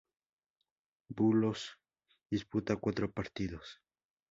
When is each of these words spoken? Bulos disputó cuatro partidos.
Bulos 1.09 1.77
disputó 2.31 2.79
cuatro 2.79 3.11
partidos. 3.11 3.79